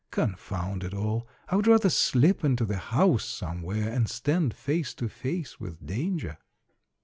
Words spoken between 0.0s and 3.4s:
Confound it all, I would rather slip into the house